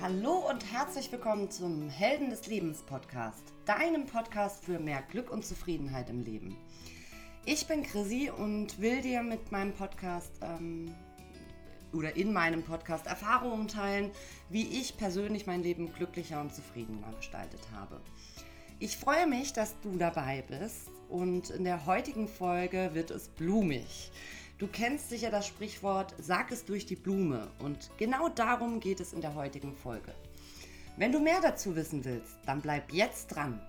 Hallo 0.00 0.48
und 0.48 0.64
herzlich 0.72 1.10
willkommen 1.10 1.50
zum 1.50 1.90
Helden 1.90 2.30
des 2.30 2.46
Lebens 2.46 2.82
Podcast, 2.82 3.42
deinem 3.64 4.06
Podcast 4.06 4.64
für 4.64 4.78
mehr 4.78 5.02
Glück 5.02 5.28
und 5.28 5.44
Zufriedenheit 5.44 6.08
im 6.08 6.22
Leben. 6.22 6.56
Ich 7.44 7.66
bin 7.66 7.82
Chrissy 7.82 8.30
und 8.30 8.80
will 8.80 9.02
dir 9.02 9.24
mit 9.24 9.50
meinem 9.50 9.72
Podcast 9.72 10.30
ähm, 10.40 10.94
oder 11.92 12.14
in 12.14 12.32
meinem 12.32 12.62
Podcast 12.62 13.08
Erfahrungen 13.08 13.66
teilen, 13.66 14.12
wie 14.50 14.68
ich 14.68 14.96
persönlich 14.96 15.48
mein 15.48 15.64
Leben 15.64 15.92
glücklicher 15.92 16.40
und 16.40 16.54
zufriedener 16.54 17.12
gestaltet 17.16 17.62
habe. 17.74 18.00
Ich 18.78 18.96
freue 18.96 19.26
mich, 19.26 19.52
dass 19.52 19.80
du 19.80 19.96
dabei 19.96 20.44
bist 20.46 20.90
und 21.08 21.50
in 21.50 21.64
der 21.64 21.86
heutigen 21.86 22.28
Folge 22.28 22.90
wird 22.92 23.10
es 23.10 23.26
blumig. 23.26 24.12
Du 24.58 24.66
kennst 24.66 25.08
sicher 25.08 25.30
das 25.30 25.46
Sprichwort, 25.46 26.16
sag 26.18 26.50
es 26.50 26.64
durch 26.64 26.84
die 26.84 26.96
Blume 26.96 27.48
und 27.60 27.90
genau 27.96 28.28
darum 28.28 28.80
geht 28.80 28.98
es 28.98 29.12
in 29.12 29.20
der 29.20 29.36
heutigen 29.36 29.72
Folge. 29.72 30.12
Wenn 30.96 31.12
du 31.12 31.20
mehr 31.20 31.40
dazu 31.40 31.76
wissen 31.76 32.04
willst, 32.04 32.38
dann 32.44 32.60
bleib 32.60 32.92
jetzt 32.92 33.28
dran. 33.28 33.60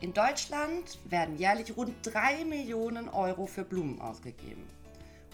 In 0.00 0.14
Deutschland 0.14 0.98
werden 1.04 1.36
jährlich 1.36 1.76
rund 1.76 1.94
3 2.02 2.46
Millionen 2.46 3.10
Euro 3.10 3.44
für 3.44 3.64
Blumen 3.64 4.00
ausgegeben. 4.00 4.66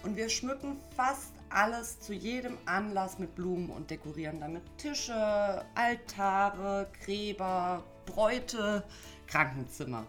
Und 0.03 0.17
wir 0.17 0.29
schmücken 0.29 0.77
fast 0.97 1.33
alles 1.51 2.01
zu 2.01 2.13
jedem 2.13 2.57
Anlass 2.67 3.19
mit 3.19 3.35
Blumen 3.35 3.71
und 3.71 3.91
dekorieren 3.91 4.41
damit 4.41 4.63
Tische, 4.79 5.65
Altare, 5.75 6.91
Gräber, 7.05 7.85
Bräute, 8.07 8.85
Krankenzimmer. 9.27 10.07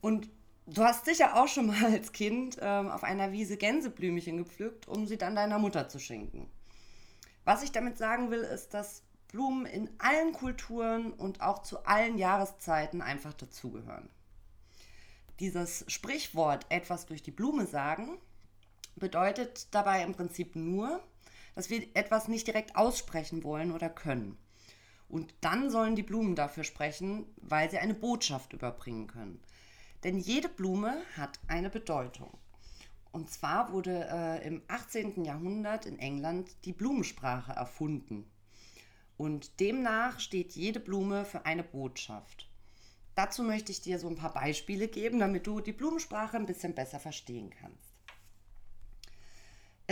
Und 0.00 0.30
du 0.66 0.82
hast 0.82 1.04
sicher 1.04 1.36
auch 1.36 1.48
schon 1.48 1.66
mal 1.66 1.84
als 1.84 2.12
Kind 2.12 2.58
ähm, 2.60 2.88
auf 2.88 3.04
einer 3.04 3.32
Wiese 3.32 3.56
Gänseblümchen 3.56 4.38
gepflückt, 4.38 4.88
um 4.88 5.06
sie 5.06 5.18
dann 5.18 5.36
deiner 5.36 5.58
Mutter 5.58 5.88
zu 5.88 5.98
schenken. 5.98 6.50
Was 7.44 7.62
ich 7.62 7.72
damit 7.72 7.98
sagen 7.98 8.30
will, 8.30 8.40
ist, 8.42 8.74
dass 8.74 9.02
Blumen 9.28 9.66
in 9.66 9.90
allen 9.98 10.32
Kulturen 10.32 11.12
und 11.12 11.40
auch 11.40 11.62
zu 11.62 11.84
allen 11.86 12.18
Jahreszeiten 12.18 13.00
einfach 13.00 13.32
dazugehören. 13.32 14.10
Dieses 15.40 15.84
Sprichwort 15.88 16.66
etwas 16.68 17.06
durch 17.06 17.22
die 17.22 17.30
Blume 17.30 17.66
sagen 17.66 18.18
bedeutet 18.96 19.74
dabei 19.74 20.02
im 20.02 20.12
Prinzip 20.12 20.56
nur, 20.56 21.02
dass 21.54 21.70
wir 21.70 21.86
etwas 21.94 22.28
nicht 22.28 22.46
direkt 22.46 22.76
aussprechen 22.76 23.44
wollen 23.44 23.72
oder 23.72 23.88
können. 23.88 24.38
Und 25.08 25.34
dann 25.42 25.70
sollen 25.70 25.94
die 25.94 26.02
Blumen 26.02 26.34
dafür 26.34 26.64
sprechen, 26.64 27.26
weil 27.36 27.70
sie 27.70 27.78
eine 27.78 27.94
Botschaft 27.94 28.54
überbringen 28.54 29.06
können. 29.06 29.42
Denn 30.04 30.18
jede 30.18 30.48
Blume 30.48 31.02
hat 31.16 31.38
eine 31.48 31.68
Bedeutung. 31.68 32.38
Und 33.12 33.30
zwar 33.30 33.72
wurde 33.72 34.08
äh, 34.10 34.46
im 34.46 34.62
18. 34.68 35.24
Jahrhundert 35.24 35.84
in 35.84 35.98
England 35.98 36.50
die 36.64 36.72
Blumensprache 36.72 37.52
erfunden. 37.52 38.30
Und 39.18 39.60
demnach 39.60 40.18
steht 40.18 40.52
jede 40.52 40.80
Blume 40.80 41.26
für 41.26 41.44
eine 41.44 41.62
Botschaft. 41.62 42.48
Dazu 43.14 43.42
möchte 43.42 43.70
ich 43.70 43.82
dir 43.82 43.98
so 43.98 44.08
ein 44.08 44.16
paar 44.16 44.32
Beispiele 44.32 44.88
geben, 44.88 45.18
damit 45.18 45.46
du 45.46 45.60
die 45.60 45.72
Blumensprache 45.72 46.38
ein 46.38 46.46
bisschen 46.46 46.74
besser 46.74 46.98
verstehen 46.98 47.50
kannst. 47.50 47.91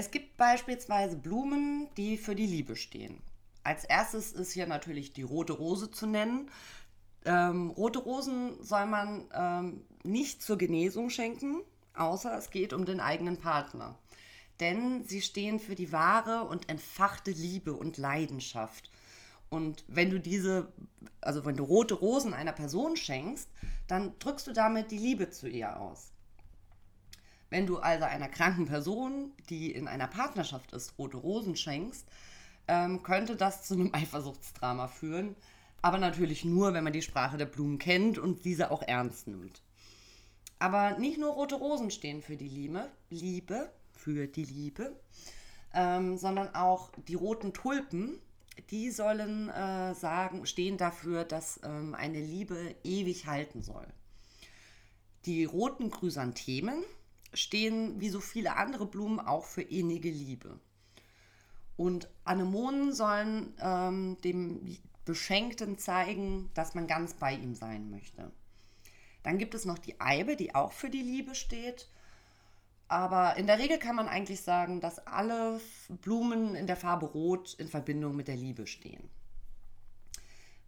Es 0.00 0.10
gibt 0.10 0.38
beispielsweise 0.38 1.14
Blumen, 1.14 1.86
die 1.98 2.16
für 2.16 2.34
die 2.34 2.46
Liebe 2.46 2.74
stehen. 2.74 3.20
Als 3.64 3.84
erstes 3.84 4.32
ist 4.32 4.52
hier 4.52 4.66
natürlich 4.66 5.12
die 5.12 5.20
rote 5.20 5.52
Rose 5.52 5.90
zu 5.90 6.06
nennen. 6.06 6.50
Ähm, 7.27 7.68
rote 7.68 7.98
Rosen 7.98 8.64
soll 8.64 8.86
man 8.86 9.28
ähm, 9.34 9.84
nicht 10.02 10.42
zur 10.42 10.56
Genesung 10.56 11.10
schenken, 11.10 11.60
außer 11.92 12.34
es 12.34 12.48
geht 12.50 12.72
um 12.72 12.86
den 12.86 12.98
eigenen 12.98 13.36
Partner. 13.36 13.98
Denn 14.58 15.05
sie 15.05 15.20
stehen 15.20 15.60
für 15.60 15.74
die 15.74 15.92
wahre 15.92 16.48
und 16.48 16.70
entfachte 16.70 17.33
Liebe 17.33 17.74
und 17.74 17.98
Leidenschaft. 17.98 18.90
Und 19.50 19.84
wenn 19.86 20.08
du 20.08 20.18
diese, 20.18 20.72
also 21.20 21.44
wenn 21.44 21.56
du 21.56 21.64
rote 21.64 21.92
Rosen 21.92 22.33
einer 22.33 22.52
Person 22.52 22.96
schenkst, 22.96 23.50
dann 23.86 24.18
drückst 24.18 24.46
du 24.46 24.55
damit 24.55 24.92
die 24.92 24.96
Liebe 24.96 25.28
zu 25.28 25.46
ihr 25.46 25.78
aus. 25.78 26.09
Wenn 27.50 27.66
du 27.66 27.78
also 27.78 28.05
einer 28.05 28.28
kranken 28.28 28.66
Person, 28.66 29.33
die 29.48 29.70
in 29.70 29.88
einer 29.88 30.06
Partnerschaft 30.06 30.72
ist, 30.72 30.98
rote 30.98 31.16
Rosen 31.16 31.56
schenkst, 31.56 32.06
ähm, 32.68 33.02
könnte 33.02 33.36
das 33.36 33.64
zu 33.64 33.74
einem 33.74 33.90
Eifersuchtsdrama 33.92 34.88
führen. 34.88 35.36
Aber 35.83 35.98
natürlich 35.98 36.44
nur, 36.44 36.74
wenn 36.74 36.84
man 36.84 36.92
die 36.92 37.02
Sprache 37.02 37.36
der 37.36 37.46
Blumen 37.46 37.78
kennt 37.78 38.18
und 38.18 38.44
diese 38.44 38.70
auch 38.70 38.83
ernst 38.83 39.28
nimmt. 39.28 39.62
Aber 40.58 40.98
nicht 40.98 41.18
nur 41.18 41.33
rote 41.33 41.55
Rosen 41.55 41.90
stehen 41.90 42.22
für 42.22 42.36
die 42.36 42.48
Liebe, 42.48 42.90
Liebe 43.08 43.70
für 43.92 44.27
die 44.27 44.44
Liebe, 44.44 44.94
ähm, 45.74 46.18
sondern 46.18 46.55
auch 46.55 46.90
die 47.08 47.14
roten 47.14 47.52
Tulpen 47.52 48.20
die 48.70 48.90
sollen 48.90 49.48
äh, 49.48 49.94
sagen, 49.94 50.46
stehen 50.46 50.77
dafür, 50.77 51.24
dass 51.24 51.60
ähm, 51.64 51.94
eine 51.94 52.20
Liebe 52.20 52.74
ewig 52.84 53.27
halten 53.27 53.62
soll. 53.62 53.86
Die 55.27 55.44
roten 55.44 55.90
Chrysanthemen 55.90 56.83
stehen 57.33 58.01
wie 58.01 58.11
so 58.11 58.20
viele 58.20 58.57
andere 58.57 58.86
Blumen 58.86 59.20
auch 59.20 59.45
für 59.45 59.63
innige 59.63 60.11
Liebe. 60.11 60.58
Und 61.77 62.11
Anemonen 62.24 62.92
sollen 62.92 63.55
ähm, 63.61 64.18
dem 64.23 64.77
Beschenkten 65.05 65.79
zeigen, 65.79 66.51
dass 66.55 66.74
man 66.74 66.86
ganz 66.86 67.14
bei 67.14 67.33
ihm 67.33 67.55
sein 67.55 67.90
möchte. 67.90 68.30
Dann 69.23 69.39
gibt 69.39 69.55
es 69.55 69.64
noch 69.64 69.79
die 69.79 70.01
Eibe, 70.01 70.36
die 70.36 70.55
auch 70.55 70.73
für 70.73 70.90
die 70.90 71.02
Liebe 71.02 71.35
steht. 71.35 71.89
Aber 72.89 73.36
in 73.36 73.46
der 73.46 73.58
Regel 73.58 73.79
kann 73.79 73.96
man 73.96 74.08
eigentlich 74.08 74.40
sagen, 74.40 74.80
dass 74.80 75.07
alle 75.07 75.61
Blumen 76.02 76.55
in 76.55 76.67
der 76.67 76.77
Farbe 76.77 77.07
Rot 77.07 77.55
in 77.55 77.69
Verbindung 77.69 78.17
mit 78.17 78.29
der 78.29 78.36
Liebe 78.36 78.67
stehen. 78.67 79.08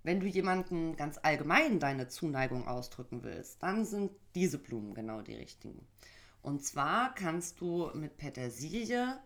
Wenn 0.04 0.20
du 0.20 0.26
jemanden 0.26 0.96
ganz 0.96 1.18
allgemein 1.22 1.78
deine 1.78 2.08
Zuneigung 2.08 2.66
ausdrücken 2.66 3.22
willst, 3.22 3.62
dann 3.62 3.84
sind 3.84 4.12
diese 4.34 4.58
Blumen 4.58 4.94
genau 4.94 5.22
die 5.22 5.34
richtigen. 5.34 5.86
Und 6.42 6.64
zwar 6.64 7.14
kannst 7.14 7.60
du 7.60 7.90
mit 7.94 8.16
Petersilie 8.16 9.18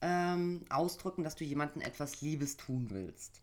ähm, 0.00 0.64
ausdrücken, 0.68 1.24
dass 1.24 1.34
du 1.34 1.44
jemanden 1.44 1.80
etwas 1.80 2.20
Liebes 2.20 2.56
tun 2.56 2.88
willst. 2.90 3.40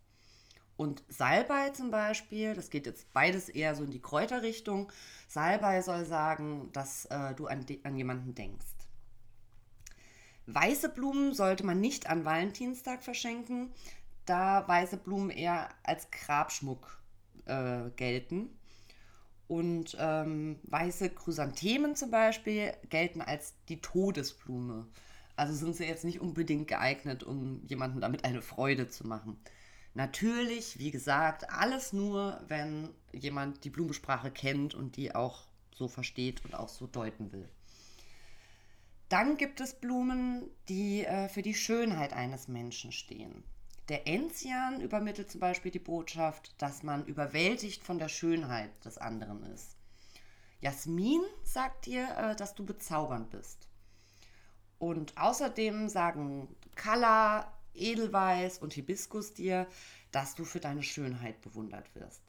Und 0.77 1.03
Salbei 1.07 1.69
zum 1.69 1.89
Beispiel, 1.89 2.53
das 2.53 2.69
geht 2.69 2.85
jetzt 2.85 3.11
beides 3.13 3.49
eher 3.49 3.75
so 3.75 3.83
in 3.83 3.91
die 3.91 4.01
Kräuterrichtung. 4.01 4.91
Salbei 5.27 5.81
soll 5.81 6.05
sagen, 6.05 6.69
dass 6.73 7.05
äh, 7.05 7.33
du 7.33 7.47
an, 7.47 7.65
an 7.83 7.95
jemanden 7.95 8.35
denkst. 8.35 8.65
Weiße 10.47 10.89
Blumen 10.89 11.33
sollte 11.33 11.65
man 11.65 11.79
nicht 11.79 12.07
an 12.07 12.25
Valentinstag 12.25 13.03
verschenken, 13.03 13.73
da 14.25 14.67
weiße 14.67 14.97
Blumen 14.97 15.31
eher 15.31 15.69
als 15.83 16.11
Grabschmuck 16.11 16.99
äh, 17.45 17.89
gelten. 17.95 18.49
Und 19.47 19.95
ähm, 19.99 20.59
weiße 20.63 21.09
Chrysanthemen 21.11 21.95
zum 21.95 22.09
Beispiel 22.09 22.73
gelten 22.89 23.21
als 23.21 23.53
die 23.69 23.79
Todesblume. 23.79 24.87
Also 25.35 25.53
sind 25.53 25.75
sie 25.75 25.85
jetzt 25.85 26.05
nicht 26.05 26.19
unbedingt 26.19 26.67
geeignet, 26.67 27.23
um 27.23 27.61
jemandem 27.67 28.01
damit 28.01 28.25
eine 28.25 28.41
Freude 28.41 28.87
zu 28.87 29.05
machen. 29.05 29.37
Natürlich, 29.93 30.79
wie 30.79 30.91
gesagt, 30.91 31.49
alles 31.49 31.93
nur, 31.93 32.41
wenn 32.47 32.89
jemand 33.13 33.63
die 33.63 33.69
Blumensprache 33.69 34.31
kennt 34.31 34.73
und 34.73 34.97
die 34.97 35.13
auch 35.13 35.47
so 35.73 35.87
versteht 35.87 36.43
und 36.43 36.55
auch 36.55 36.69
so 36.69 36.87
deuten 36.87 37.31
will. 37.31 37.47
Dann 39.09 39.37
gibt 39.37 39.61
es 39.61 39.75
Blumen, 39.75 40.49
die 40.67 41.05
äh, 41.05 41.29
für 41.29 41.41
die 41.41 41.53
Schönheit 41.53 42.11
eines 42.13 42.47
Menschen 42.47 42.91
stehen. 42.91 43.43
Der 43.87 44.07
Enzian 44.07 44.81
übermittelt 44.81 45.29
zum 45.29 45.39
Beispiel 45.39 45.71
die 45.71 45.79
Botschaft, 45.79 46.55
dass 46.57 46.81
man 46.81 47.05
überwältigt 47.05 47.83
von 47.83 47.99
der 47.99 48.09
Schönheit 48.09 48.71
des 48.83 48.97
anderen 48.97 49.43
ist. 49.43 49.75
Jasmin 50.59 51.21
sagt 51.43 51.85
dir, 51.85 52.09
äh, 52.17 52.35
dass 52.35 52.55
du 52.55 52.65
bezaubernd 52.65 53.29
bist. 53.29 53.67
Und 54.79 55.15
außerdem 55.17 55.89
sagen 55.89 56.55
Kala, 56.75 57.53
Edelweiß 57.75 58.59
und 58.59 58.73
Hibiskus 58.73 59.33
dir, 59.33 59.67
dass 60.11 60.33
du 60.33 60.45
für 60.45 60.59
deine 60.59 60.83
Schönheit 60.83 61.41
bewundert 61.41 61.93
wirst. 61.93 62.21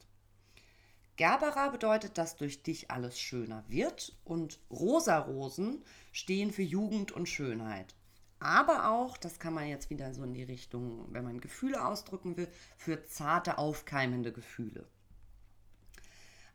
Gerbera 1.15 1.69
bedeutet, 1.69 2.19
dass 2.19 2.35
durch 2.35 2.61
dich 2.61 2.91
alles 2.91 3.19
schöner 3.19 3.63
wird 3.67 4.15
und 4.23 4.59
Rosarosen 4.69 5.83
stehen 6.11 6.51
für 6.51 6.61
Jugend 6.61 7.11
und 7.11 7.27
Schönheit. 7.27 7.95
Aber 8.39 8.89
auch, 8.89 9.17
das 9.17 9.39
kann 9.39 9.53
man 9.53 9.67
jetzt 9.67 9.89
wieder 9.89 10.13
so 10.13 10.23
in 10.23 10.33
die 10.33 10.43
Richtung, 10.43 11.07
wenn 11.11 11.23
man 11.23 11.41
Gefühle 11.41 11.83
ausdrücken 11.83 12.37
will, 12.37 12.47
für 12.77 13.03
zarte, 13.05 13.57
aufkeimende 13.57 14.31
Gefühle. 14.31 14.87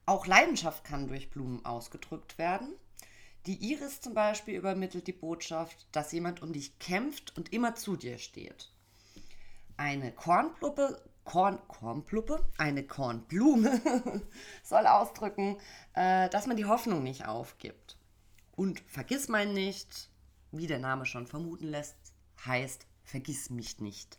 Auch 0.06 0.26
Leidenschaft 0.26 0.84
kann 0.84 1.08
durch 1.08 1.31
Blumen 1.31 1.64
ausgedrückt 1.64 2.38
werden. 2.38 2.75
Die 3.46 3.73
Iris 3.73 4.00
zum 4.00 4.14
Beispiel 4.14 4.56
übermittelt 4.56 5.08
die 5.08 5.12
Botschaft, 5.12 5.87
dass 5.93 6.12
jemand 6.12 6.43
um 6.43 6.52
dich 6.52 6.79
kämpft 6.79 7.37
und 7.37 7.52
immer 7.52 7.75
zu 7.75 7.96
dir 7.96 8.19
steht. 8.19 8.73
Eine 9.76 10.12
Kornblume, 10.12 11.00
Korn, 11.25 11.58
Kornpluppe, 11.67 12.44
eine 12.58 12.84
Kornblume 12.84 13.81
soll 14.62 14.87
ausdrücken, 14.87 15.58
äh, 15.94 16.29
dass 16.29 16.46
man 16.46 16.56
die 16.56 16.67
Hoffnung 16.67 17.02
nicht 17.02 17.26
aufgibt. 17.26 17.96
Und 18.55 18.81
vergiss 18.87 19.29
mein 19.29 19.52
nicht, 19.52 20.11
wie 20.52 20.66
der 20.66 20.78
Name 20.78 21.06
schon 21.06 21.26
vermuten 21.26 21.69
lässt, 21.69 21.96
heißt 22.44 22.87
vergiss 23.04 23.50
mich 23.50 23.81
nicht. 23.81 24.19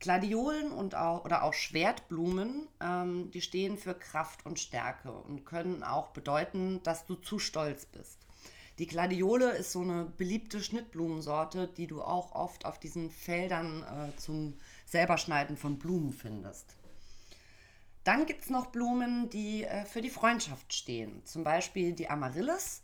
Gladiolen 0.00 0.70
und 0.70 0.94
auch, 0.94 1.24
oder 1.24 1.42
auch 1.42 1.54
Schwertblumen, 1.54 2.68
ähm, 2.80 3.30
die 3.32 3.40
stehen 3.40 3.76
für 3.76 3.94
Kraft 3.94 4.46
und 4.46 4.60
Stärke 4.60 5.10
und 5.10 5.44
können 5.44 5.82
auch 5.82 6.08
bedeuten, 6.08 6.80
dass 6.84 7.04
du 7.04 7.16
zu 7.16 7.38
stolz 7.38 7.84
bist. 7.86 8.18
Die 8.78 8.86
Gladiole 8.86 9.50
ist 9.50 9.72
so 9.72 9.80
eine 9.80 10.04
beliebte 10.04 10.62
Schnittblumensorte, 10.62 11.66
die 11.66 11.88
du 11.88 12.00
auch 12.00 12.32
oft 12.32 12.64
auf 12.64 12.78
diesen 12.78 13.10
Feldern 13.10 13.82
äh, 13.82 14.16
zum 14.16 14.54
Selberschneiden 14.86 15.56
von 15.56 15.80
Blumen 15.80 16.12
findest. 16.12 16.76
Dann 18.04 18.24
gibt 18.24 18.42
es 18.42 18.50
noch 18.50 18.66
Blumen, 18.66 19.28
die 19.30 19.64
äh, 19.64 19.84
für 19.84 20.00
die 20.00 20.10
Freundschaft 20.10 20.72
stehen. 20.72 21.24
Zum 21.24 21.42
Beispiel 21.42 21.92
die 21.92 22.08
Amaryllis, 22.08 22.82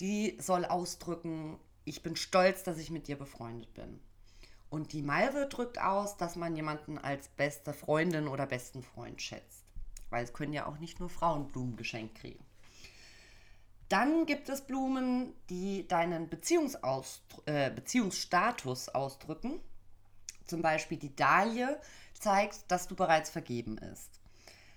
die 0.00 0.36
soll 0.40 0.64
ausdrücken, 0.64 1.58
ich 1.84 2.02
bin 2.02 2.16
stolz, 2.16 2.62
dass 2.62 2.78
ich 2.78 2.90
mit 2.90 3.08
dir 3.08 3.16
befreundet 3.16 3.72
bin. 3.74 4.00
Und 4.70 4.92
die 4.92 5.02
Malve 5.02 5.46
drückt 5.46 5.80
aus, 5.80 6.16
dass 6.16 6.34
man 6.34 6.56
jemanden 6.56 6.98
als 6.98 7.28
beste 7.28 7.72
Freundin 7.72 8.26
oder 8.26 8.46
besten 8.46 8.82
Freund 8.82 9.22
schätzt. 9.22 9.62
Weil 10.10 10.24
es 10.24 10.32
können 10.32 10.52
ja 10.52 10.66
auch 10.66 10.78
nicht 10.78 10.98
nur 10.98 11.08
Frauen 11.08 11.48
Blumen 11.48 11.76
geschenkt 11.76 12.16
kriegen. 12.16 12.44
Dann 13.88 14.26
gibt 14.26 14.48
es 14.48 14.62
Blumen, 14.62 15.34
die 15.50 15.86
deinen 15.86 16.24
äh, 16.24 17.70
Beziehungsstatus 17.70 18.88
ausdrücken. 18.88 19.60
Zum 20.46 20.62
Beispiel 20.62 20.98
die 20.98 21.14
Dahlie 21.14 21.78
zeigt, 22.14 22.70
dass 22.70 22.88
du 22.88 22.96
bereits 22.96 23.30
vergeben 23.30 23.78
ist. 23.78 24.20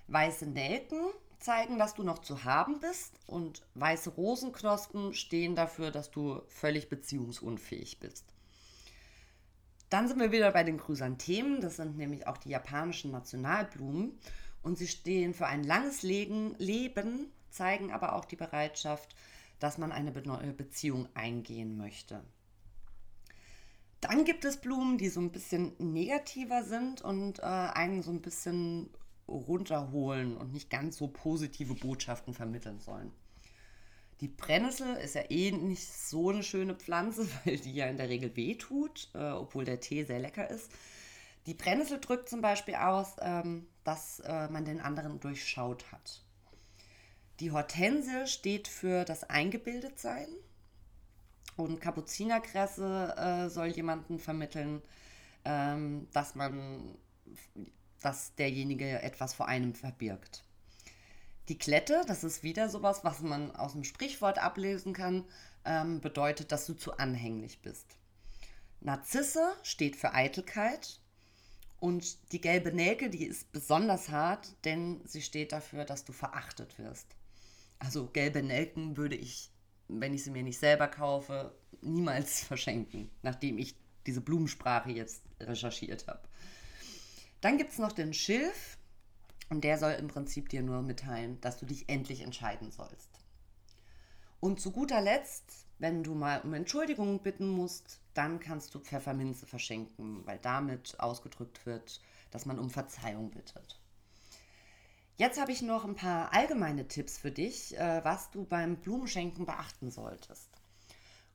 Weiße 0.06 0.46
Nelken 0.46 1.10
zeigen, 1.38 1.78
dass 1.78 1.94
du 1.94 2.02
noch 2.02 2.18
zu 2.18 2.44
haben 2.44 2.80
bist. 2.80 3.14
Und 3.26 3.62
weiße 3.74 4.10
Rosenknospen 4.10 5.14
stehen 5.14 5.54
dafür, 5.54 5.90
dass 5.90 6.10
du 6.10 6.42
völlig 6.48 6.88
beziehungsunfähig 6.88 8.00
bist. 8.00 8.24
Dann 9.90 10.06
sind 10.06 10.20
wir 10.20 10.32
wieder 10.32 10.50
bei 10.52 10.64
den 10.64 10.78
Chrysanthemen. 10.78 11.60
Das 11.60 11.76
sind 11.76 11.96
nämlich 11.96 12.26
auch 12.26 12.36
die 12.36 12.50
japanischen 12.50 13.10
Nationalblumen. 13.10 14.18
Und 14.62 14.76
sie 14.76 14.88
stehen 14.88 15.34
für 15.34 15.46
ein 15.46 15.64
langes 15.64 16.02
Leben, 16.02 17.32
zeigen 17.50 17.92
aber 17.92 18.14
auch 18.14 18.24
die 18.24 18.36
Bereitschaft, 18.36 19.14
dass 19.58 19.78
man 19.78 19.92
eine 19.92 20.12
Be 20.12 20.22
Beziehung 20.56 21.08
eingehen 21.14 21.76
möchte. 21.76 22.22
Dann 24.00 24.24
gibt 24.24 24.44
es 24.44 24.58
Blumen, 24.58 24.98
die 24.98 25.08
so 25.08 25.20
ein 25.20 25.32
bisschen 25.32 25.72
negativer 25.78 26.62
sind 26.62 27.02
und 27.02 27.40
äh, 27.40 27.42
einen 27.42 28.02
so 28.02 28.12
ein 28.12 28.22
bisschen 28.22 28.90
runterholen 29.28 30.36
und 30.36 30.52
nicht 30.52 30.70
ganz 30.70 30.96
so 30.96 31.08
positive 31.08 31.74
Botschaften 31.74 32.34
vermitteln 32.34 32.80
sollen. 32.80 33.12
Die 34.20 34.28
Brennnessel 34.28 34.96
ist 34.96 35.14
ja 35.14 35.30
eh 35.30 35.52
nicht 35.52 35.86
so 35.86 36.30
eine 36.30 36.42
schöne 36.42 36.74
Pflanze, 36.74 37.28
weil 37.44 37.58
die 37.58 37.74
ja 37.74 37.86
in 37.86 37.96
der 37.96 38.08
Regel 38.08 38.34
wehtut, 38.34 39.10
äh, 39.14 39.30
obwohl 39.30 39.64
der 39.64 39.80
Tee 39.80 40.04
sehr 40.04 40.18
lecker 40.18 40.48
ist. 40.50 40.70
Die 41.46 41.54
Brennnessel 41.54 42.00
drückt 42.00 42.28
zum 42.28 42.40
Beispiel 42.40 42.74
aus, 42.74 43.16
ähm, 43.20 43.66
dass 43.84 44.20
äh, 44.20 44.48
man 44.48 44.64
den 44.64 44.80
anderen 44.80 45.20
durchschaut 45.20 45.90
hat. 45.92 46.22
Die 47.40 47.52
Hortensie 47.52 48.26
steht 48.26 48.66
für 48.66 49.04
das 49.04 49.24
Eingebildetsein 49.24 50.26
und 51.56 51.80
Kapuzinerkresse 51.80 53.14
äh, 53.16 53.48
soll 53.48 53.68
jemanden 53.68 54.18
vermitteln, 54.18 54.82
ähm, 55.44 56.08
dass 56.12 56.34
man, 56.34 56.98
dass 58.00 58.34
derjenige 58.36 59.02
etwas 59.02 59.34
vor 59.34 59.46
einem 59.48 59.74
verbirgt. 59.74 60.44
Die 61.48 61.58
Klette, 61.58 62.02
das 62.06 62.24
ist 62.24 62.42
wieder 62.42 62.68
sowas, 62.68 63.04
was 63.04 63.20
man 63.20 63.54
aus 63.56 63.72
dem 63.72 63.84
Sprichwort 63.84 64.38
ablesen 64.38 64.92
kann, 64.92 65.24
ähm, 65.64 66.00
bedeutet, 66.00 66.52
dass 66.52 66.66
du 66.66 66.74
zu 66.74 66.98
anhänglich 66.98 67.62
bist. 67.62 67.96
Narzisse 68.80 69.52
steht 69.62 69.96
für 69.96 70.14
Eitelkeit 70.14 71.00
und 71.80 72.32
die 72.32 72.40
gelbe 72.40 72.72
Nelke, 72.72 73.08
die 73.08 73.24
ist 73.24 73.50
besonders 73.52 74.08
hart, 74.08 74.52
denn 74.64 75.00
sie 75.04 75.22
steht 75.22 75.52
dafür, 75.52 75.84
dass 75.84 76.04
du 76.04 76.12
verachtet 76.12 76.78
wirst. 76.78 77.06
Also 77.78 78.06
gelbe 78.06 78.42
Nelken 78.42 78.96
würde 78.96 79.16
ich, 79.16 79.50
wenn 79.88 80.14
ich 80.14 80.24
sie 80.24 80.30
mir 80.30 80.42
nicht 80.42 80.58
selber 80.58 80.88
kaufe, 80.88 81.54
niemals 81.80 82.40
verschenken, 82.44 83.10
nachdem 83.22 83.58
ich 83.58 83.74
diese 84.06 84.20
Blumensprache 84.20 84.90
jetzt 84.90 85.22
recherchiert 85.40 86.06
habe. 86.08 86.22
Dann 87.40 87.58
gibt 87.58 87.72
es 87.72 87.78
noch 87.78 87.92
den 87.92 88.14
Schilf. 88.14 88.78
Und 89.50 89.64
der 89.64 89.78
soll 89.78 89.92
im 89.92 90.08
Prinzip 90.08 90.50
dir 90.50 90.62
nur 90.62 90.82
mitteilen, 90.82 91.40
dass 91.40 91.58
du 91.58 91.64
dich 91.64 91.88
endlich 91.88 92.20
entscheiden 92.20 92.70
sollst. 92.70 93.08
Und 94.40 94.60
zu 94.60 94.70
guter 94.70 95.00
Letzt, 95.00 95.66
wenn 95.78 96.02
du 96.02 96.14
mal 96.14 96.42
um 96.42 96.52
Entschuldigung 96.52 97.20
bitten 97.22 97.48
musst, 97.48 98.00
dann 98.12 98.40
kannst 98.40 98.74
du 98.74 98.80
Pfefferminze 98.80 99.46
verschenken, 99.46 100.26
weil 100.26 100.38
damit 100.38 101.00
ausgedrückt 101.00 101.64
wird, 101.64 102.00
dass 102.30 102.46
man 102.46 102.58
um 102.58 102.68
Verzeihung 102.68 103.30
bittet. 103.30 103.80
Jetzt 105.16 105.40
habe 105.40 105.50
ich 105.50 105.62
noch 105.62 105.84
ein 105.84 105.96
paar 105.96 106.32
allgemeine 106.32 106.86
Tipps 106.86 107.18
für 107.18 107.32
dich, 107.32 107.76
äh, 107.76 108.04
was 108.04 108.30
du 108.30 108.44
beim 108.44 108.76
Blumenschenken 108.76 109.46
beachten 109.46 109.90
solltest. 109.90 110.57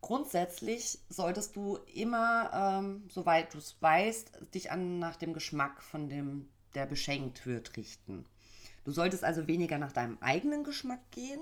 Grundsätzlich 0.04 1.00
solltest 1.08 1.56
du 1.56 1.78
immer, 1.96 2.52
ähm, 2.54 3.06
soweit 3.08 3.54
du 3.54 3.58
es 3.58 3.82
weißt, 3.82 4.54
dich 4.54 4.70
an, 4.70 5.00
nach 5.00 5.16
dem 5.16 5.32
Geschmack 5.32 5.82
von 5.82 6.10
dem 6.10 6.50
der 6.76 6.86
beschenkt 6.86 7.46
wird, 7.46 7.78
richten. 7.78 8.26
Du 8.84 8.92
solltest 8.92 9.24
also 9.24 9.48
weniger 9.48 9.78
nach 9.78 9.94
deinem 9.94 10.18
eigenen 10.20 10.66
Geschmack 10.66 11.00
gehen. 11.12 11.40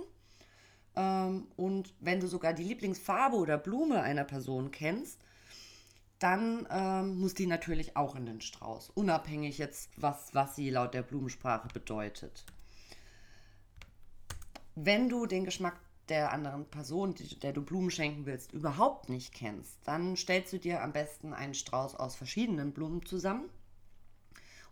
Ähm, 0.95 1.47
und 1.57 1.91
wenn 2.01 2.19
du 2.19 2.27
sogar 2.27 2.53
die 2.53 2.63
Lieblingsfarbe 2.63 3.35
oder 3.35 3.57
Blume 3.57 4.03
einer 4.03 4.25
Person 4.25 4.69
kennst, 4.69 5.17
dann 6.19 6.67
ähm, 6.69 7.19
muss 7.19 7.33
die 7.33 7.47
natürlich 7.47 7.97
auch 7.97 8.15
in 8.15 8.27
den 8.27 8.41
Strauß, 8.41 8.91
unabhängig 8.91 9.57
jetzt, 9.57 9.89
was, 9.97 10.35
was 10.35 10.55
sie 10.55 10.69
laut 10.69 10.93
der 10.93 11.01
Blumensprache 11.01 11.67
bedeutet. 11.73 12.45
Wenn 14.75 15.09
du 15.09 15.25
den 15.25 15.45
Geschmack 15.45 15.79
der 16.11 16.33
anderen 16.33 16.65
Person, 16.65 17.15
die, 17.15 17.39
der 17.39 17.53
du 17.53 17.61
Blumen 17.61 17.89
schenken 17.89 18.25
willst, 18.25 18.51
überhaupt 18.51 19.07
nicht 19.07 19.33
kennst, 19.33 19.79
dann 19.85 20.17
stellst 20.17 20.51
du 20.51 20.59
dir 20.59 20.83
am 20.83 20.91
besten 20.91 21.33
einen 21.33 21.53
Strauß 21.53 21.95
aus 21.95 22.15
verschiedenen 22.15 22.73
Blumen 22.73 23.05
zusammen 23.05 23.49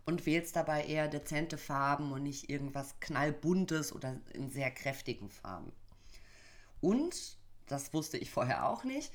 und 0.04 0.26
wählst 0.26 0.54
dabei 0.54 0.84
eher 0.84 1.08
dezente 1.08 1.56
Farben 1.56 2.12
und 2.12 2.24
nicht 2.24 2.50
irgendwas 2.50 3.00
knallbuntes 3.00 3.94
oder 3.94 4.20
in 4.34 4.50
sehr 4.50 4.70
kräftigen 4.70 5.30
Farben. 5.30 5.72
Und, 6.82 7.38
das 7.66 7.94
wusste 7.94 8.18
ich 8.18 8.30
vorher 8.30 8.68
auch 8.68 8.84
nicht, 8.84 9.10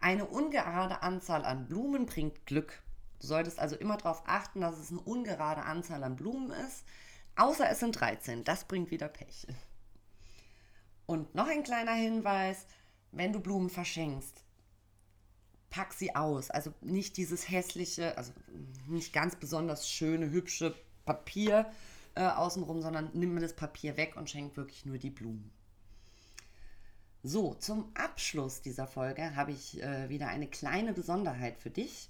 eine 0.00 0.26
ungerade 0.26 1.02
Anzahl 1.02 1.46
an 1.46 1.66
Blumen 1.66 2.04
bringt 2.04 2.44
Glück. 2.44 2.82
Du 3.20 3.26
solltest 3.26 3.58
also 3.58 3.74
immer 3.76 3.96
darauf 3.96 4.22
achten, 4.26 4.60
dass 4.60 4.78
es 4.78 4.90
eine 4.90 5.00
ungerade 5.00 5.62
Anzahl 5.62 6.04
an 6.04 6.16
Blumen 6.16 6.50
ist, 6.50 6.84
außer 7.36 7.70
es 7.70 7.80
sind 7.80 7.98
13. 7.98 8.44
Das 8.44 8.64
bringt 8.64 8.90
wieder 8.90 9.08
Pech. 9.08 9.46
Und 11.10 11.34
noch 11.34 11.48
ein 11.48 11.64
kleiner 11.64 11.94
Hinweis, 11.94 12.66
wenn 13.10 13.32
du 13.32 13.40
Blumen 13.40 13.68
verschenkst, 13.68 14.44
pack 15.68 15.92
sie 15.92 16.14
aus. 16.14 16.52
Also 16.52 16.72
nicht 16.82 17.16
dieses 17.16 17.50
hässliche, 17.50 18.16
also 18.16 18.30
nicht 18.86 19.12
ganz 19.12 19.34
besonders 19.34 19.90
schöne, 19.90 20.30
hübsche 20.30 20.72
Papier 21.04 21.68
äh, 22.14 22.22
außenrum, 22.22 22.80
sondern 22.80 23.10
nimm 23.12 23.34
mir 23.34 23.40
das 23.40 23.56
Papier 23.56 23.96
weg 23.96 24.14
und 24.14 24.30
schenk 24.30 24.56
wirklich 24.56 24.86
nur 24.86 24.98
die 24.98 25.10
Blumen. 25.10 25.50
So, 27.24 27.54
zum 27.54 27.90
Abschluss 27.96 28.62
dieser 28.62 28.86
Folge 28.86 29.34
habe 29.34 29.50
ich 29.50 29.82
äh, 29.82 30.08
wieder 30.10 30.28
eine 30.28 30.46
kleine 30.46 30.92
Besonderheit 30.92 31.58
für 31.58 31.70
dich. 31.70 32.08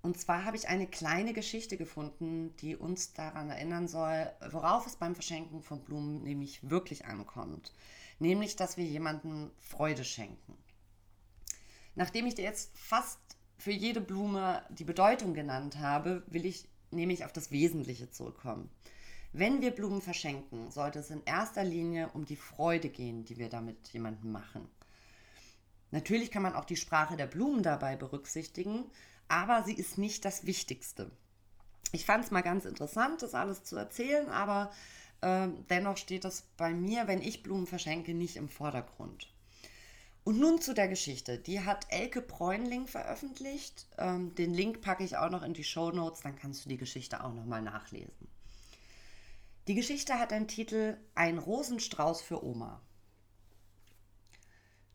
Und 0.00 0.18
zwar 0.18 0.44
habe 0.44 0.56
ich 0.56 0.68
eine 0.68 0.86
kleine 0.86 1.32
Geschichte 1.32 1.76
gefunden, 1.76 2.54
die 2.56 2.76
uns 2.76 3.14
daran 3.14 3.50
erinnern 3.50 3.88
soll, 3.88 4.30
worauf 4.50 4.86
es 4.86 4.96
beim 4.96 5.14
Verschenken 5.14 5.62
von 5.62 5.82
Blumen 5.84 6.22
nämlich 6.22 6.68
wirklich 6.70 7.06
ankommt. 7.06 7.72
Nämlich, 8.20 8.56
dass 8.56 8.76
wir 8.76 8.84
jemandem 8.84 9.50
Freude 9.58 10.04
schenken. 10.04 10.56
Nachdem 11.94 12.26
ich 12.26 12.36
dir 12.36 12.44
jetzt 12.44 12.76
fast 12.78 13.18
für 13.58 13.72
jede 13.72 14.00
Blume 14.00 14.62
die 14.70 14.84
Bedeutung 14.84 15.34
genannt 15.34 15.78
habe, 15.78 16.22
will 16.28 16.46
ich 16.46 16.68
nämlich 16.90 17.24
auf 17.24 17.32
das 17.32 17.50
Wesentliche 17.50 18.08
zurückkommen. 18.08 18.70
Wenn 19.32 19.60
wir 19.60 19.72
Blumen 19.72 20.00
verschenken, 20.00 20.70
sollte 20.70 21.00
es 21.00 21.10
in 21.10 21.22
erster 21.24 21.64
Linie 21.64 22.08
um 22.14 22.24
die 22.24 22.36
Freude 22.36 22.88
gehen, 22.88 23.24
die 23.24 23.36
wir 23.36 23.48
damit 23.48 23.88
jemandem 23.88 24.32
machen. 24.32 24.68
Natürlich 25.90 26.30
kann 26.30 26.42
man 26.42 26.54
auch 26.54 26.64
die 26.64 26.76
Sprache 26.76 27.16
der 27.16 27.26
Blumen 27.26 27.62
dabei 27.62 27.96
berücksichtigen, 27.96 28.84
aber 29.28 29.62
sie 29.62 29.74
ist 29.74 29.98
nicht 29.98 30.24
das 30.24 30.46
Wichtigste. 30.46 31.10
Ich 31.92 32.04
fand 32.04 32.24
es 32.24 32.30
mal 32.30 32.42
ganz 32.42 32.64
interessant, 32.64 33.22
das 33.22 33.34
alles 33.34 33.64
zu 33.64 33.76
erzählen, 33.76 34.28
aber 34.28 34.70
äh, 35.20 35.48
dennoch 35.70 35.96
steht 35.96 36.24
das 36.24 36.42
bei 36.56 36.72
mir, 36.72 37.06
wenn 37.06 37.22
ich 37.22 37.42
Blumen 37.42 37.66
verschenke, 37.66 38.14
nicht 38.14 38.36
im 38.36 38.48
Vordergrund. 38.48 39.32
Und 40.24 40.38
nun 40.38 40.60
zu 40.60 40.74
der 40.74 40.88
Geschichte. 40.88 41.38
Die 41.38 41.60
hat 41.60 41.86
Elke 41.88 42.20
Bräunling 42.20 42.86
veröffentlicht. 42.86 43.86
Ähm, 43.96 44.34
den 44.34 44.52
Link 44.52 44.82
packe 44.82 45.02
ich 45.02 45.16
auch 45.16 45.30
noch 45.30 45.42
in 45.42 45.54
die 45.54 45.64
Show 45.64 45.90
Notes, 45.90 46.20
dann 46.20 46.36
kannst 46.36 46.64
du 46.64 46.68
die 46.68 46.76
Geschichte 46.76 47.24
auch 47.24 47.32
nochmal 47.32 47.62
nachlesen. 47.62 48.28
Die 49.68 49.74
Geschichte 49.74 50.18
hat 50.18 50.30
den 50.30 50.48
Titel 50.48 50.98
Ein 51.14 51.38
Rosenstrauß 51.38 52.20
für 52.20 52.44
Oma. 52.44 52.82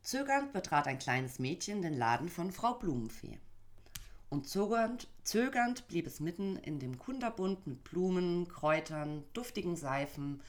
Zögernd 0.03 0.53
betrat 0.53 0.87
ein 0.87 0.99
kleines 0.99 1.39
Mädchen 1.39 1.81
den 1.81 1.93
Laden 1.93 2.29
von 2.29 2.51
Frau 2.51 2.73
Blumenfee. 2.75 3.39
Und 4.33 4.49
zögernd, 4.49 5.07
zögernd 5.23 5.87
blieb 5.87 6.07
es 6.07 6.19
mitten 6.19 6.55
in 6.55 6.79
dem 6.79 6.97
Kunderbund 6.97 7.67
mit 7.67 7.83
Blumen, 7.83 8.47
Kräutern, 8.47 9.23
duftigen 9.33 9.75
Seifen, 9.75 10.41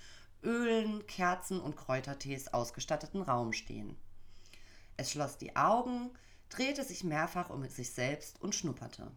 Ölen, 0.42 1.06
Kerzen 1.06 1.60
und 1.60 1.76
Kräutertees 1.76 2.54
ausgestatteten 2.54 3.20
Raum 3.20 3.52
stehen. 3.52 3.94
Es 4.96 5.10
schloss 5.10 5.36
die 5.36 5.54
Augen, 5.54 6.08
drehte 6.48 6.82
sich 6.82 7.04
mehrfach 7.04 7.50
um 7.50 7.68
sich 7.68 7.90
selbst 7.90 8.40
und 8.40 8.54
schnupperte. 8.54 9.10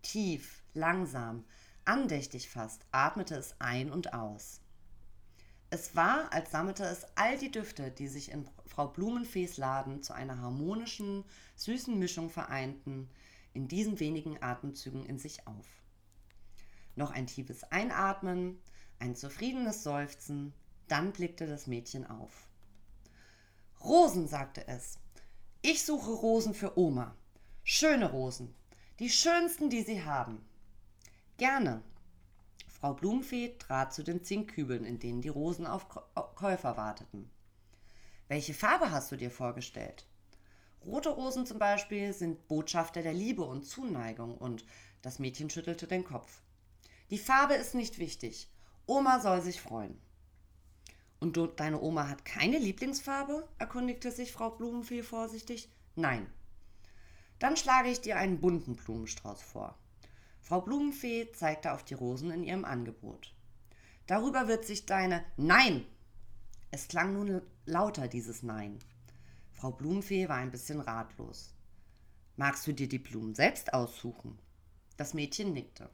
Tief, 0.00 0.62
langsam, 0.72 1.44
andächtig 1.84 2.48
fast, 2.48 2.86
atmete 2.92 3.34
es 3.34 3.54
ein 3.58 3.92
und 3.92 4.14
aus. 4.14 4.62
Es 5.68 5.94
war, 5.94 6.32
als 6.32 6.50
sammelte 6.50 6.84
es 6.84 7.04
all 7.14 7.36
die 7.36 7.50
Düfte, 7.50 7.90
die 7.90 8.08
sich 8.08 8.30
in 8.30 8.48
Frau 8.78 8.86
Blumenfees 8.86 9.56
Laden 9.56 10.04
zu 10.04 10.12
einer 10.12 10.40
harmonischen, 10.40 11.24
süßen 11.56 11.98
Mischung 11.98 12.30
vereinten, 12.30 13.10
in 13.52 13.66
diesen 13.66 13.98
wenigen 13.98 14.40
Atemzügen 14.40 15.04
in 15.04 15.18
sich 15.18 15.48
auf. 15.48 15.66
Noch 16.94 17.10
ein 17.10 17.26
tiefes 17.26 17.64
Einatmen, 17.72 18.62
ein 19.00 19.16
zufriedenes 19.16 19.82
Seufzen, 19.82 20.52
dann 20.86 21.10
blickte 21.10 21.48
das 21.48 21.66
Mädchen 21.66 22.06
auf. 22.06 22.46
Rosen, 23.82 24.28
sagte 24.28 24.68
es. 24.68 25.00
Ich 25.60 25.84
suche 25.84 26.12
Rosen 26.12 26.54
für 26.54 26.78
Oma. 26.78 27.16
Schöne 27.64 28.08
Rosen. 28.08 28.54
Die 29.00 29.10
schönsten, 29.10 29.70
die 29.70 29.82
Sie 29.82 30.04
haben. 30.04 30.46
Gerne. 31.36 31.82
Frau 32.68 32.94
Blumenfee 32.94 33.56
trat 33.58 33.92
zu 33.92 34.04
den 34.04 34.22
Zinkkübeln, 34.22 34.84
in 34.84 35.00
denen 35.00 35.20
die 35.20 35.30
Rosen 35.30 35.66
auf 35.66 35.88
Käufer 35.88 36.76
warteten. 36.76 37.28
Welche 38.28 38.52
Farbe 38.52 38.90
hast 38.90 39.10
du 39.10 39.16
dir 39.16 39.30
vorgestellt? 39.30 40.06
Rote 40.84 41.08
Rosen 41.08 41.46
zum 41.46 41.58
Beispiel 41.58 42.12
sind 42.12 42.46
Botschafter 42.46 43.02
der 43.02 43.14
Liebe 43.14 43.42
und 43.42 43.64
Zuneigung 43.64 44.36
und 44.36 44.66
das 45.00 45.18
Mädchen 45.18 45.48
schüttelte 45.48 45.86
den 45.86 46.04
Kopf. 46.04 46.42
Die 47.10 47.18
Farbe 47.18 47.54
ist 47.54 47.74
nicht 47.74 47.98
wichtig. 47.98 48.50
Oma 48.86 49.20
soll 49.20 49.40
sich 49.40 49.60
freuen. 49.60 49.98
Und 51.20 51.36
du, 51.36 51.46
deine 51.46 51.80
Oma 51.80 52.06
hat 52.06 52.26
keine 52.26 52.58
Lieblingsfarbe? 52.58 53.48
erkundigte 53.58 54.12
sich 54.12 54.30
Frau 54.30 54.50
Blumenfee 54.50 55.02
vorsichtig. 55.02 55.70
Nein. 55.96 56.30
Dann 57.38 57.56
schlage 57.56 57.88
ich 57.88 58.02
dir 58.02 58.18
einen 58.18 58.40
bunten 58.40 58.76
Blumenstrauß 58.76 59.42
vor. 59.42 59.78
Frau 60.42 60.60
Blumenfee 60.60 61.32
zeigte 61.32 61.72
auf 61.72 61.82
die 61.82 61.94
Rosen 61.94 62.30
in 62.30 62.44
ihrem 62.44 62.64
Angebot. 62.64 63.34
Darüber 64.06 64.48
wird 64.48 64.64
sich 64.64 64.86
deine 64.86 65.24
Nein! 65.36 65.86
Es 66.70 66.88
klang 66.88 67.14
nun 67.14 67.40
lauter, 67.68 68.08
dieses 68.08 68.42
Nein. 68.42 68.78
Frau 69.52 69.70
Blumenfee 69.70 70.28
war 70.28 70.36
ein 70.36 70.50
bisschen 70.50 70.80
ratlos. 70.80 71.54
Magst 72.36 72.66
du 72.66 72.72
dir 72.72 72.88
die 72.88 72.98
Blumen 72.98 73.34
selbst 73.34 73.74
aussuchen? 73.74 74.38
Das 74.96 75.14
Mädchen 75.14 75.52
nickte. 75.52 75.90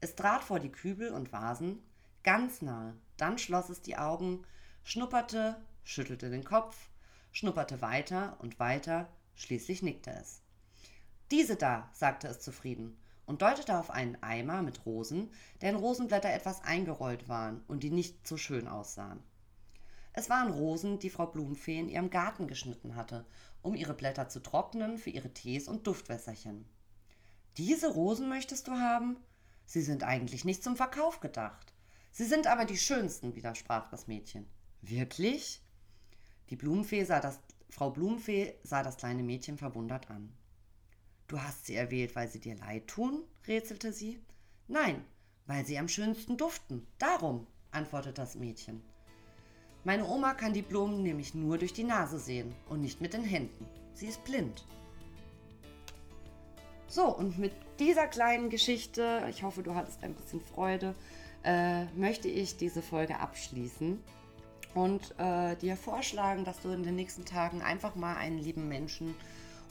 Es 0.00 0.14
trat 0.14 0.44
vor 0.44 0.60
die 0.60 0.72
Kübel 0.72 1.12
und 1.12 1.32
Vasen, 1.32 1.82
ganz 2.22 2.62
nahe. 2.62 2.94
Dann 3.16 3.38
schloss 3.38 3.68
es 3.68 3.80
die 3.80 3.96
Augen, 3.96 4.44
schnupperte, 4.84 5.56
schüttelte 5.84 6.30
den 6.30 6.44
Kopf, 6.44 6.90
schnupperte 7.30 7.80
weiter 7.80 8.36
und 8.40 8.58
weiter, 8.58 9.08
schließlich 9.34 9.82
nickte 9.82 10.10
es. 10.10 10.42
Diese 11.30 11.56
da, 11.56 11.88
sagte 11.94 12.28
es 12.28 12.40
zufrieden 12.40 12.98
und 13.24 13.40
deutete 13.40 13.78
auf 13.78 13.90
einen 13.90 14.22
Eimer 14.22 14.62
mit 14.62 14.84
Rosen, 14.84 15.30
deren 15.62 15.76
Rosenblätter 15.76 16.32
etwas 16.32 16.62
eingerollt 16.62 17.28
waren 17.28 17.62
und 17.68 17.82
die 17.82 17.90
nicht 17.90 18.26
so 18.26 18.36
schön 18.36 18.68
aussahen. 18.68 19.22
Es 20.14 20.28
waren 20.28 20.52
Rosen, 20.52 20.98
die 20.98 21.10
Frau 21.10 21.26
Blumenfee 21.26 21.78
in 21.78 21.88
ihrem 21.88 22.10
Garten 22.10 22.46
geschnitten 22.46 22.96
hatte, 22.96 23.24
um 23.62 23.74
ihre 23.74 23.94
Blätter 23.94 24.28
zu 24.28 24.40
trocknen 24.40 24.98
für 24.98 25.10
ihre 25.10 25.32
Tees 25.32 25.68
und 25.68 25.86
Duftwässerchen. 25.86 26.66
Diese 27.56 27.92
Rosen 27.92 28.28
möchtest 28.28 28.68
du 28.68 28.72
haben? 28.72 29.16
Sie 29.64 29.82
sind 29.82 30.02
eigentlich 30.02 30.44
nicht 30.44 30.62
zum 30.62 30.76
Verkauf 30.76 31.20
gedacht. 31.20 31.72
Sie 32.10 32.24
sind 32.24 32.46
aber 32.46 32.66
die 32.66 32.76
schönsten, 32.76 33.34
widersprach 33.34 33.88
das 33.90 34.06
Mädchen. 34.06 34.46
Wirklich? 34.82 35.62
Die 36.50 36.56
Blumenfee 36.56 37.04
sah 37.04 37.20
das, 37.20 37.40
Frau 37.70 37.90
Blumenfee 37.90 38.54
sah 38.62 38.82
das 38.82 38.98
kleine 38.98 39.22
Mädchen 39.22 39.56
verwundert 39.56 40.10
an. 40.10 40.32
Du 41.26 41.40
hast 41.40 41.64
sie 41.64 41.74
erwählt, 41.74 42.14
weil 42.14 42.28
sie 42.28 42.40
dir 42.40 42.56
leid 42.56 42.88
tun? 42.88 43.24
rätselte 43.46 43.92
sie. 43.92 44.22
Nein, 44.68 45.02
weil 45.46 45.64
sie 45.64 45.78
am 45.78 45.88
schönsten 45.88 46.36
duften. 46.36 46.86
Darum, 46.98 47.46
antwortete 47.70 48.14
das 48.14 48.34
Mädchen. 48.34 48.82
Meine 49.84 50.06
Oma 50.06 50.34
kann 50.34 50.52
die 50.52 50.62
Blumen 50.62 51.02
nämlich 51.02 51.34
nur 51.34 51.58
durch 51.58 51.72
die 51.72 51.82
Nase 51.82 52.18
sehen 52.18 52.54
und 52.68 52.80
nicht 52.80 53.00
mit 53.00 53.14
den 53.14 53.24
Händen. 53.24 53.66
Sie 53.94 54.06
ist 54.06 54.22
blind. 54.22 54.64
So, 56.86 57.06
und 57.06 57.38
mit 57.38 57.52
dieser 57.80 58.06
kleinen 58.06 58.48
Geschichte, 58.48 59.26
ich 59.28 59.42
hoffe, 59.42 59.62
du 59.62 59.74
hattest 59.74 60.04
ein 60.04 60.14
bisschen 60.14 60.40
Freude, 60.40 60.94
äh, 61.42 61.86
möchte 61.96 62.28
ich 62.28 62.56
diese 62.56 62.82
Folge 62.82 63.18
abschließen 63.18 63.98
und 64.74 65.14
äh, 65.18 65.56
dir 65.56 65.76
vorschlagen, 65.76 66.44
dass 66.44 66.60
du 66.60 66.70
in 66.70 66.82
den 66.84 66.94
nächsten 66.94 67.24
Tagen 67.24 67.62
einfach 67.62 67.94
mal 67.94 68.16
einen 68.16 68.38
lieben 68.38 68.68
Menschen 68.68 69.14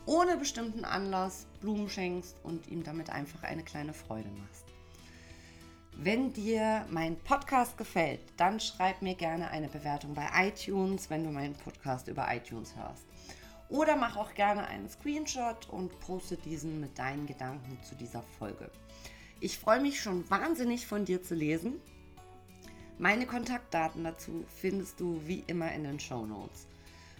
ohne 0.05 0.35
bestimmten 0.35 0.83
Anlass 0.83 1.45
Blumen 1.61 1.89
schenkst 1.89 2.35
und 2.43 2.67
ihm 2.67 2.83
damit 2.83 3.09
einfach 3.09 3.43
eine 3.43 3.63
kleine 3.63 3.93
Freude 3.93 4.29
machst. 4.29 4.70
Wenn 5.97 6.33
dir 6.33 6.85
mein 6.89 7.15
Podcast 7.17 7.77
gefällt, 7.77 8.21
dann 8.37 8.59
schreib 8.59 9.01
mir 9.01 9.13
gerne 9.13 9.51
eine 9.51 9.67
Bewertung 9.67 10.13
bei 10.13 10.27
iTunes, 10.47 11.09
wenn 11.09 11.23
du 11.23 11.29
meinen 11.29 11.53
Podcast 11.53 12.07
über 12.07 12.27
iTunes 12.33 12.75
hörst. 12.75 13.05
Oder 13.69 13.95
mach 13.95 14.17
auch 14.17 14.33
gerne 14.33 14.67
einen 14.67 14.89
Screenshot 14.89 15.69
und 15.69 15.99
poste 15.99 16.37
diesen 16.37 16.79
mit 16.79 16.97
deinen 16.97 17.27
Gedanken 17.27 17.77
zu 17.83 17.95
dieser 17.95 18.23
Folge. 18.39 18.71
Ich 19.39 19.59
freue 19.59 19.79
mich 19.79 20.01
schon 20.01 20.29
wahnsinnig 20.29 20.87
von 20.87 21.05
dir 21.05 21.21
zu 21.21 21.35
lesen. 21.35 21.79
Meine 22.97 23.25
Kontaktdaten 23.25 24.03
dazu 24.03 24.45
findest 24.59 24.99
du 24.99 25.21
wie 25.25 25.43
immer 25.47 25.71
in 25.71 25.83
den 25.83 25.99
Show 25.99 26.25
Notes. 26.25 26.67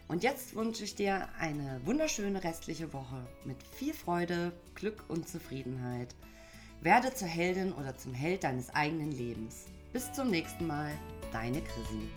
Und 0.08 0.24
jetzt 0.24 0.56
wünsche 0.56 0.84
ich 0.84 0.96
dir 0.96 1.30
eine 1.40 1.80
wunderschöne 1.86 2.44
restliche 2.44 2.92
Woche 2.94 3.26
mit 3.46 3.58
viel 3.64 3.94
Freude, 3.94 4.52
Glück 4.76 5.06
und 5.08 5.30
Zufriedenheit. 5.30 6.14
Werde 6.84 7.14
zur 7.14 7.28
Heldin 7.28 7.74
oder 7.74 7.96
zum 7.96 8.12
Held 8.12 8.44
deines 8.44 8.74
eigenen 8.74 9.12
Lebens. 9.12 9.66
Bis 9.94 10.12
zum 10.14 10.32
nächsten 10.32 10.66
Mal, 10.66 10.92
deine 11.32 11.62
Chrissy. 11.62 12.10